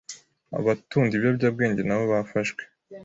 [0.57, 2.61] abatunda ibiyobyabwenge nabo bafashwe